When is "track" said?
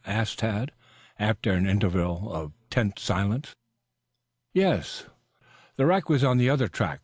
6.67-6.99